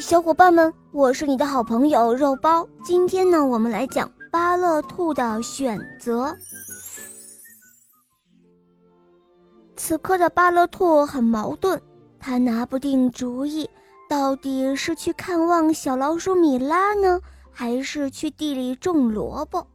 [0.00, 2.68] 小伙伴们，我是你的好朋友肉包。
[2.84, 6.36] 今天呢，我们来讲巴勒兔的选择。
[9.74, 11.80] 此刻的巴勒兔很矛盾，
[12.18, 13.68] 他拿不定主意，
[14.08, 17.20] 到底是去看望小老鼠米拉呢，
[17.50, 19.66] 还是去地里种萝卜？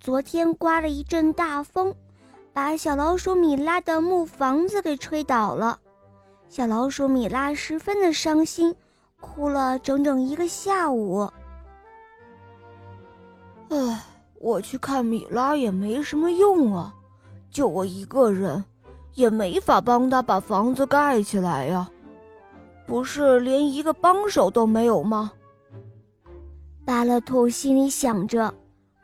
[0.00, 1.94] 昨天刮了一阵大风，
[2.52, 5.78] 把小老鼠米拉的木房子给吹倒了，
[6.48, 8.74] 小老鼠米拉十分的伤心。
[9.22, 11.26] 哭了整整一个下午。
[13.70, 14.04] 唉，
[14.34, 16.92] 我去看米拉也没什么用啊，
[17.50, 18.62] 就我一个人，
[19.14, 21.88] 也没法帮他把房子盖起来呀。
[22.86, 25.32] 不是连一个帮手都没有吗？
[26.84, 28.52] 巴勒兔心里想着，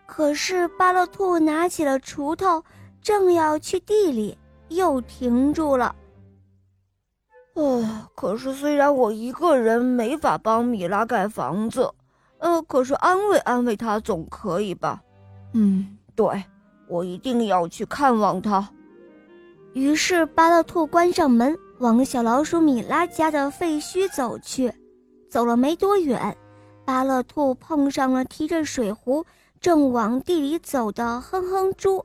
[0.05, 2.63] 可是巴勒兔拿起了锄头，
[3.01, 4.37] 正要去地里，
[4.69, 5.95] 又停住了。
[7.61, 11.93] 唉，可是虽然我一个人没法帮米拉盖房子，
[12.39, 15.03] 呃，可是安慰安慰她总可以吧？
[15.55, 16.45] 嗯，对，
[16.89, 18.69] 我一定要去看望她。
[19.73, 24.73] 于是巴勒兔关上门，往小老鼠米拉家的废墟走去。
[25.29, 26.37] 走了没多远，
[26.85, 29.27] 巴勒兔碰上了提着水壶
[29.61, 32.05] 正往地里走的哼哼猪。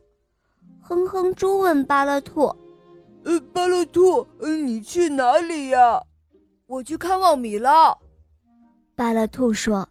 [0.81, 2.53] 哼哼猪问巴勒兔。
[3.25, 6.01] 呃，巴勒兔，你去哪里呀？
[6.67, 7.95] 我去看望米拉。
[8.95, 9.87] 巴勒兔说：“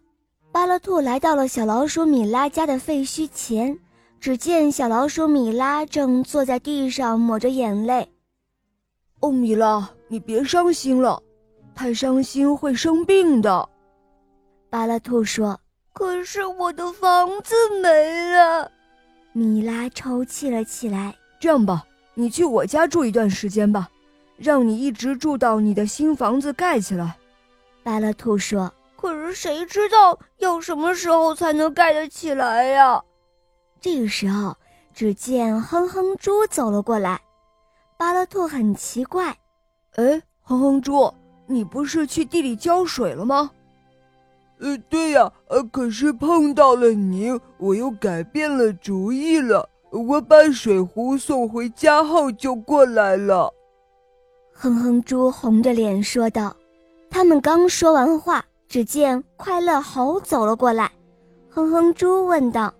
[0.51, 3.77] 巴勒兔来到了小老鼠米拉家的废墟前，
[4.19, 8.07] 只见小老鼠米拉正坐在地上抹着眼泪。
[9.19, 11.21] 哦，米拉，你别伤心了，
[11.73, 13.67] 太伤心会生病的。”
[14.69, 15.59] 巴勒兔说
[15.93, 18.71] ：“可是我的房子没了。”
[19.33, 21.15] 米拉抽泣了起来。
[21.39, 21.83] 这样吧。
[22.13, 23.89] 你去我家住一段时间吧，
[24.37, 27.17] 让你一直住到你的新房子盖起来。”
[27.83, 28.73] 巴勒兔说。
[28.95, 33.03] “可是谁知道要什么时候才能盖得起来呀？”
[33.81, 34.55] 这个时候，
[34.93, 37.19] 只见哼哼猪走了过来。
[37.97, 39.37] 巴勒兔很奇怪
[39.95, 41.13] ：“哎，哼哼猪，
[41.47, 43.51] 你不是去地里浇水了吗
[44.59, 53.53] ？”“呃，对呀，呃，可是碰到了你，我又改变了主意了。”我把水壶送回家后就过来了。
[54.51, 56.55] 哼哼猪红着脸说道。
[57.11, 60.91] 他们刚说完话，只见快乐猴走了过来。
[61.47, 62.73] 哼哼猪问道：“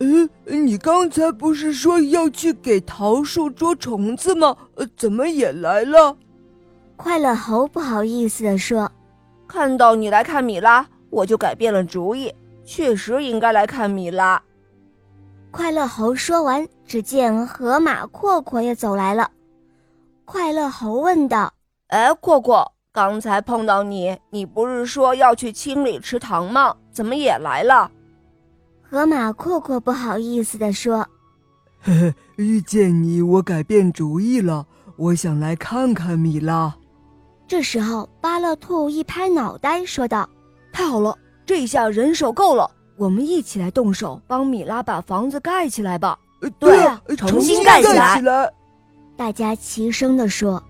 [0.00, 4.56] 嗯，你刚才不是说要去给桃树捉虫子吗？
[4.76, 6.16] 呃，怎么也来了？”
[6.96, 8.90] 快乐猴不好意思地说
[9.46, 12.32] ：“看到你来看米拉，我就改变了主意，
[12.64, 14.42] 确实应该来看米拉。”
[15.54, 19.30] 快乐猴说完，只见河马阔阔也走来了。
[20.24, 21.54] 快乐猴问道
[21.86, 26.74] ：“哎，阔阔，刚才碰到你，你不是说要去清理池塘吗？
[26.90, 27.88] 怎么也来了？”
[28.82, 31.06] 河马阔阔不好意思地说
[31.80, 34.66] ：“嘿嘿，遇见你，我改变主意了，
[34.96, 36.74] 我想来看看米拉。”
[37.46, 40.28] 这时候，巴勒兔一拍脑袋，说道
[40.74, 41.16] ：“太好了，
[41.46, 46.18] 这下人手够了。”我们一起来动手，帮米拉把房子盖起来吧！
[46.58, 48.52] 对呀，重新盖起来！
[49.16, 50.62] 大家齐声地说。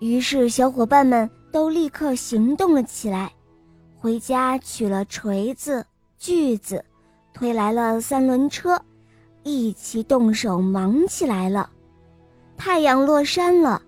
[0.00, 3.30] 于是，小伙伴们都立刻行动了起来，
[3.98, 5.84] 回家取了锤子、
[6.18, 6.82] 锯子，
[7.34, 8.80] 推来了三轮车，
[9.42, 11.68] 一起动手忙起来了。
[12.56, 13.80] 太阳落山了，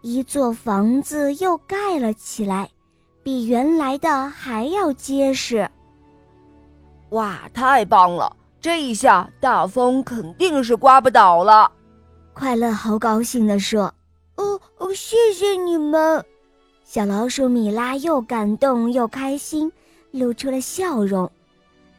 [0.00, 2.68] 一座房子又盖了起来，
[3.22, 5.70] 比原来的还要结实。
[7.12, 8.36] 哇，太棒了！
[8.60, 11.70] 这一下大风肯定是刮不倒了。
[12.32, 13.92] 快乐好高兴地说
[14.36, 16.24] ：“哦哦，谢谢你们！”
[16.84, 19.70] 小老鼠米拉又感动又开心，
[20.10, 21.30] 露出了笑容。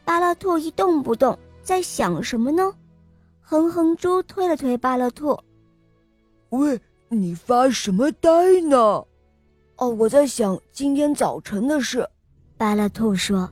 [0.04, 2.72] 巴勒兔一动不动，在想什么呢？
[3.42, 5.38] 哼哼猪推了推巴勒兔
[6.50, 9.04] ：“喂，你发什么呆呢
[9.76, 12.08] ？”“哦，我在想今天早晨的事。”
[12.58, 13.48] 巴勒兔说。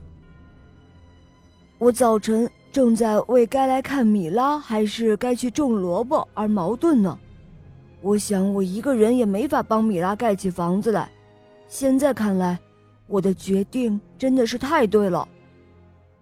[1.83, 7.19] 我早晨正在为该来看米拉还是该去种萝卜而矛盾呢。
[7.99, 11.09] 我想我一个人也没法帮米拉盖起房子来。
[11.67, 12.57] 现在看来，
[13.05, 15.27] 我的决定真的是太对了。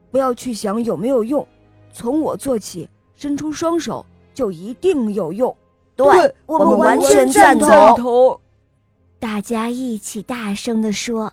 [0.10, 1.48] 不要去想有没有用，
[1.94, 4.04] 从我做起，伸出双手
[4.34, 5.56] 就一定有用。
[5.96, 6.08] 对
[6.48, 8.42] 我们完全赞同。
[9.20, 11.32] 大家一起大声地说。